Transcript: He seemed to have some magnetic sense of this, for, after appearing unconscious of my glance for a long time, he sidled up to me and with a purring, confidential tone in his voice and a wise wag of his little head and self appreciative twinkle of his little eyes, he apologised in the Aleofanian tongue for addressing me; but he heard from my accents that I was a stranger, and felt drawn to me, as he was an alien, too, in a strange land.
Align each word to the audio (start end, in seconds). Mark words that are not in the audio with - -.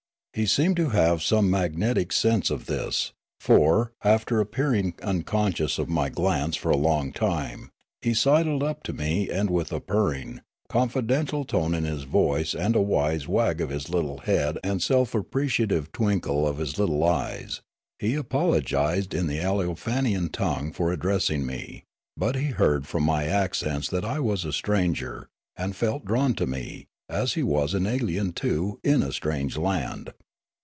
He 0.33 0.45
seemed 0.45 0.77
to 0.77 0.87
have 0.91 1.21
some 1.21 1.49
magnetic 1.51 2.13
sense 2.13 2.49
of 2.49 2.65
this, 2.65 3.11
for, 3.41 3.91
after 4.01 4.39
appearing 4.39 4.93
unconscious 5.03 5.77
of 5.77 5.89
my 5.89 6.07
glance 6.07 6.55
for 6.55 6.69
a 6.71 6.77
long 6.77 7.11
time, 7.11 7.69
he 8.01 8.13
sidled 8.13 8.63
up 8.63 8.81
to 8.83 8.93
me 8.93 9.29
and 9.29 9.49
with 9.49 9.73
a 9.73 9.81
purring, 9.81 10.39
confidential 10.69 11.43
tone 11.43 11.73
in 11.75 11.83
his 11.83 12.03
voice 12.03 12.53
and 12.53 12.77
a 12.77 12.81
wise 12.81 13.27
wag 13.27 13.59
of 13.59 13.71
his 13.71 13.89
little 13.89 14.19
head 14.19 14.57
and 14.63 14.81
self 14.81 15.13
appreciative 15.13 15.91
twinkle 15.91 16.47
of 16.47 16.59
his 16.59 16.79
little 16.79 17.03
eyes, 17.03 17.59
he 17.99 18.15
apologised 18.15 19.13
in 19.13 19.27
the 19.27 19.39
Aleofanian 19.39 20.31
tongue 20.31 20.71
for 20.71 20.93
addressing 20.93 21.45
me; 21.45 21.83
but 22.15 22.37
he 22.37 22.51
heard 22.51 22.87
from 22.87 23.03
my 23.03 23.25
accents 23.25 23.89
that 23.89 24.05
I 24.05 24.21
was 24.21 24.45
a 24.45 24.53
stranger, 24.53 25.27
and 25.57 25.75
felt 25.75 26.05
drawn 26.05 26.35
to 26.35 26.47
me, 26.47 26.87
as 27.09 27.33
he 27.33 27.43
was 27.43 27.73
an 27.73 27.85
alien, 27.85 28.31
too, 28.31 28.79
in 28.85 29.03
a 29.03 29.11
strange 29.11 29.57
land. 29.57 30.13